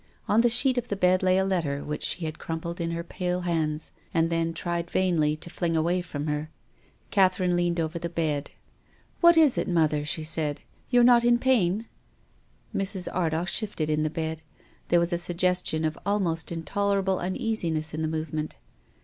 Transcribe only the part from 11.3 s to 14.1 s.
pain?" Mrs. Ardagh shifted in the